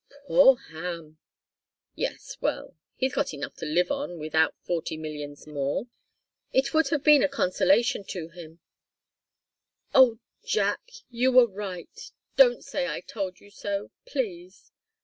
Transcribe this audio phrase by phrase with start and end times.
[0.25, 1.19] "Poor Ham!"
[1.93, 5.89] "Yes well he's got enough to live on without forty millions more."
[6.51, 8.61] "It would have been a consolation to him
[9.93, 10.81] oh Jack!
[11.11, 14.71] You were right don't say, 'I told you so' please!